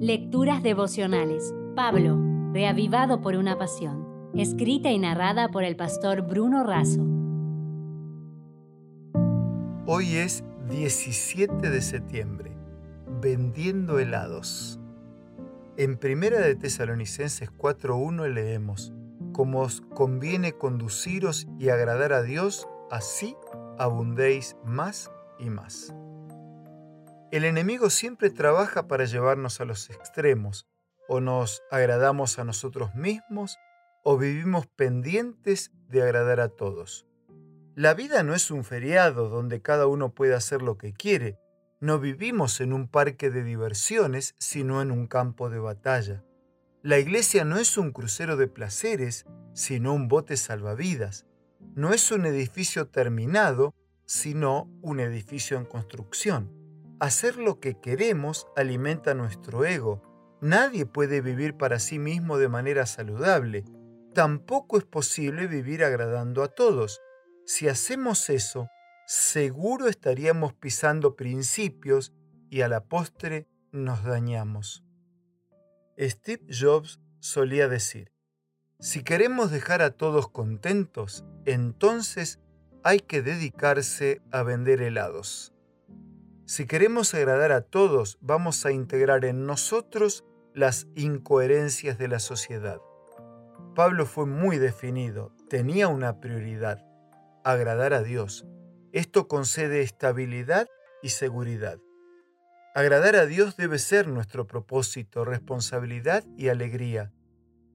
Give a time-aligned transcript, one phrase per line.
[0.00, 1.54] Lecturas devocionales.
[1.74, 2.20] Pablo,
[2.52, 4.30] reavivado por una pasión.
[4.34, 7.00] Escrita y narrada por el pastor Bruno Razo.
[9.86, 12.52] Hoy es 17 de septiembre.
[13.22, 14.78] Vendiendo helados.
[15.78, 18.92] En Primera de Tesalonicenses 4.1 leemos,
[19.32, 23.34] Como os conviene conduciros y agradar a Dios, así
[23.78, 25.94] abundéis más y más.
[27.32, 30.68] El enemigo siempre trabaja para llevarnos a los extremos,
[31.08, 33.58] o nos agradamos a nosotros mismos,
[34.04, 37.04] o vivimos pendientes de agradar a todos.
[37.74, 41.36] La vida no es un feriado donde cada uno puede hacer lo que quiere.
[41.80, 46.22] No vivimos en un parque de diversiones, sino en un campo de batalla.
[46.82, 51.26] La iglesia no es un crucero de placeres, sino un bote salvavidas.
[51.74, 56.65] No es un edificio terminado, sino un edificio en construcción.
[56.98, 60.02] Hacer lo que queremos alimenta nuestro ego.
[60.40, 63.64] Nadie puede vivir para sí mismo de manera saludable.
[64.14, 67.02] Tampoco es posible vivir agradando a todos.
[67.44, 68.68] Si hacemos eso,
[69.06, 72.14] seguro estaríamos pisando principios
[72.48, 74.82] y a la postre nos dañamos.
[75.98, 78.10] Steve Jobs solía decir,
[78.80, 82.40] si queremos dejar a todos contentos, entonces
[82.84, 85.55] hay que dedicarse a vender helados.
[86.48, 92.80] Si queremos agradar a todos, vamos a integrar en nosotros las incoherencias de la sociedad.
[93.74, 96.86] Pablo fue muy definido, tenía una prioridad,
[97.42, 98.46] agradar a Dios.
[98.92, 100.68] Esto concede estabilidad
[101.02, 101.80] y seguridad.
[102.76, 107.12] Agradar a Dios debe ser nuestro propósito, responsabilidad y alegría.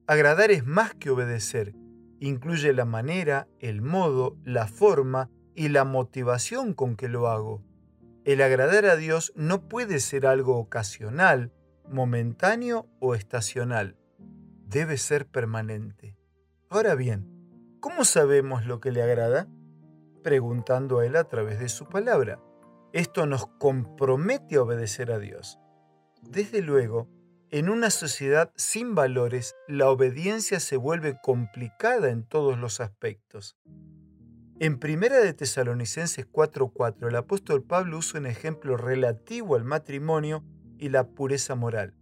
[0.06, 1.74] Agradar es más que obedecer,
[2.20, 7.62] incluye la manera, el modo, la forma y la motivación con que lo hago.
[8.24, 11.52] El agradar a Dios no puede ser algo ocasional,
[11.88, 13.96] momentáneo o estacional.
[14.68, 16.16] Debe ser permanente.
[16.70, 17.28] Ahora bien,
[17.80, 19.48] ¿cómo sabemos lo que le agrada?
[20.22, 22.40] Preguntando a Él a través de su palabra.
[22.92, 25.58] Esto nos compromete a obedecer a Dios.
[26.22, 27.08] Desde luego,
[27.50, 33.58] en una sociedad sin valores, la obediencia se vuelve complicada en todos los aspectos.
[34.60, 40.44] En Primera de Tesalonicenses 4:4, el apóstol Pablo usa un ejemplo relativo al matrimonio
[40.78, 41.94] y la pureza moral.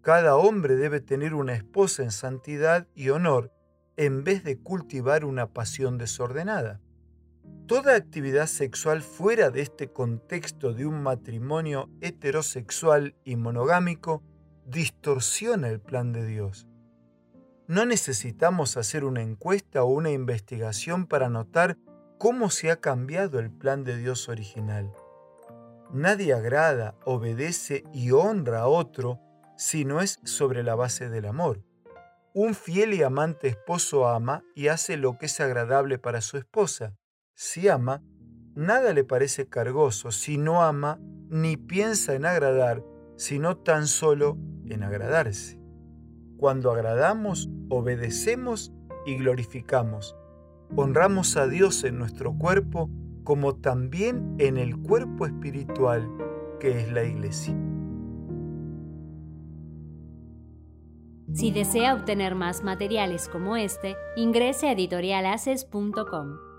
[0.00, 3.52] Cada hombre debe tener una esposa en santidad y honor
[3.96, 6.80] en vez de cultivar una pasión desordenada.
[7.66, 14.22] Toda actividad sexual fuera de este contexto de un matrimonio heterosexual y monogámico
[14.66, 16.66] distorsiona el plan de Dios.
[17.66, 21.78] No necesitamos hacer una encuesta o una investigación para notar
[22.18, 24.92] cómo se ha cambiado el plan de Dios original.
[25.90, 29.18] Nadie agrada, obedece y honra a otro
[29.56, 31.62] si no es sobre la base del amor.
[32.34, 36.94] Un fiel y amante esposo ama y hace lo que es agradable para su esposa.
[37.34, 38.02] Si ama,
[38.54, 40.10] nada le parece cargoso.
[40.10, 40.98] Si no ama,
[41.30, 42.84] ni piensa en agradar,
[43.16, 44.36] sino tan solo
[44.66, 45.63] en agradarse.
[46.36, 48.72] Cuando agradamos, obedecemos
[49.06, 50.16] y glorificamos.
[50.76, 52.90] Honramos a Dios en nuestro cuerpo
[53.22, 56.08] como también en el cuerpo espiritual
[56.60, 57.56] que es la iglesia.
[61.32, 66.53] Si desea obtener más materiales como este, ingrese a editorialaces.com.